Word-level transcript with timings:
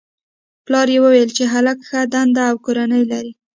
پلار 0.65 0.87
یې 0.93 0.99
ویل 1.03 1.29
چې 1.37 1.43
هلک 1.53 1.77
ښه 1.87 1.99
دنده 2.13 2.43
او 2.49 2.55
کورنۍ 2.65 3.03
لري 3.11 3.31